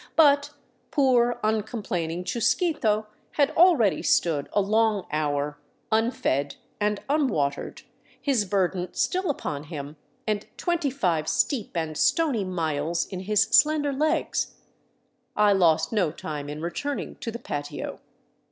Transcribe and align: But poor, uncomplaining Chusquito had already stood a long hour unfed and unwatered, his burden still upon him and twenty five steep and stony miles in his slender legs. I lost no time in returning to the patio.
But 0.15 0.49
poor, 0.89 1.39
uncomplaining 1.43 2.23
Chusquito 2.23 3.05
had 3.33 3.51
already 3.51 4.01
stood 4.01 4.49
a 4.51 4.59
long 4.59 5.05
hour 5.11 5.59
unfed 5.91 6.55
and 6.79 7.01
unwatered, 7.07 7.83
his 8.19 8.45
burden 8.45 8.95
still 8.95 9.29
upon 9.29 9.65
him 9.65 9.97
and 10.25 10.47
twenty 10.57 10.89
five 10.89 11.27
steep 11.27 11.77
and 11.77 11.95
stony 11.95 12.43
miles 12.43 13.05
in 13.09 13.19
his 13.19 13.43
slender 13.43 13.93
legs. 13.93 14.55
I 15.35 15.53
lost 15.53 15.91
no 15.93 16.09
time 16.11 16.49
in 16.49 16.63
returning 16.63 17.17
to 17.17 17.29
the 17.29 17.37
patio. 17.37 17.99